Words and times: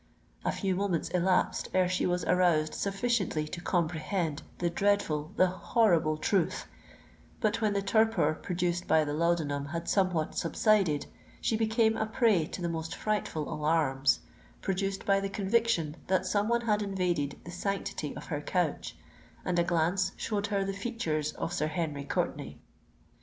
A 0.43 0.51
few 0.51 0.75
moments 0.75 1.09
elapsed 1.09 1.69
ere 1.75 1.87
she 1.87 2.07
was 2.07 2.25
aroused 2.25 2.73
sufficiently 2.73 3.47
to 3.49 3.61
comprehend 3.61 4.41
the 4.57 4.67
dreadful—the 4.71 5.45
horrible 5.45 6.17
truth; 6.17 6.65
but 7.39 7.61
when 7.61 7.73
the 7.73 7.83
torpor 7.83 8.33
produced 8.33 8.87
by 8.87 9.03
the 9.03 9.13
laudanum 9.13 9.67
had 9.67 9.87
somewhat 9.87 10.33
subsided, 10.35 11.05
she 11.39 11.55
became 11.55 11.95
a 11.97 12.07
prey 12.07 12.47
to 12.47 12.63
the 12.63 12.67
most 12.67 12.95
frightful 12.95 13.47
alarms, 13.47 14.21
produced 14.63 15.05
by 15.05 15.19
the 15.19 15.29
conviction 15.29 15.95
that 16.07 16.25
some 16.25 16.47
one 16.47 16.61
had 16.61 16.81
invaded 16.81 17.37
the 17.43 17.51
sanctity 17.51 18.15
of 18.15 18.25
her 18.33 18.41
couch—and 18.41 19.59
a 19.59 19.63
glance 19.63 20.13
showed 20.17 20.47
her 20.47 20.65
the 20.65 20.73
features 20.73 21.31
of 21.33 21.53
Sir 21.53 21.67
Henry 21.67 22.05
Courtenay. 22.05 22.57